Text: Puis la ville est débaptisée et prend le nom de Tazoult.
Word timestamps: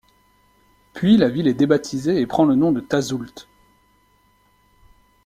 Puis 0.93 1.15
la 1.15 1.29
ville 1.29 1.47
est 1.47 1.53
débaptisée 1.53 2.21
et 2.21 2.25
prend 2.25 2.43
le 2.43 2.55
nom 2.55 2.71
de 2.71 2.79
Tazoult. 2.79 3.47